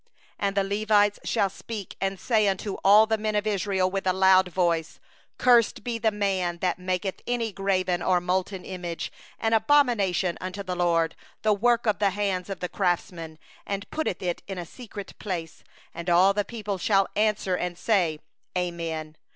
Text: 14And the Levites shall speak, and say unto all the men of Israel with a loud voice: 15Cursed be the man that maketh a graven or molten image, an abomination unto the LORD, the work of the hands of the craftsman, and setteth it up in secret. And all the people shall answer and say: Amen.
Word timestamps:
14And 0.41 0.55
the 0.55 0.63
Levites 0.79 1.19
shall 1.25 1.47
speak, 1.51 1.95
and 2.01 2.19
say 2.19 2.47
unto 2.47 2.73
all 2.83 3.05
the 3.05 3.19
men 3.19 3.35
of 3.35 3.45
Israel 3.45 3.87
with 3.91 4.07
a 4.07 4.13
loud 4.13 4.47
voice: 4.47 4.99
15Cursed 5.37 5.83
be 5.83 5.99
the 5.99 6.09
man 6.09 6.57
that 6.57 6.79
maketh 6.79 7.21
a 7.27 7.51
graven 7.51 8.01
or 8.01 8.19
molten 8.19 8.65
image, 8.65 9.11
an 9.39 9.53
abomination 9.53 10.39
unto 10.41 10.63
the 10.63 10.75
LORD, 10.75 11.13
the 11.43 11.53
work 11.53 11.85
of 11.85 11.99
the 11.99 12.09
hands 12.09 12.49
of 12.49 12.61
the 12.61 12.67
craftsman, 12.67 13.37
and 13.63 13.85
setteth 13.93 14.23
it 14.23 14.41
up 14.43 14.57
in 14.57 14.65
secret. 14.65 15.13
And 15.93 16.09
all 16.09 16.33
the 16.33 16.45
people 16.45 16.79
shall 16.79 17.07
answer 17.15 17.53
and 17.53 17.77
say: 17.77 18.19
Amen. 18.57 19.17